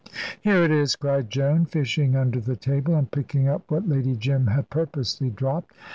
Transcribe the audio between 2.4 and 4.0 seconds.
table, and picking up what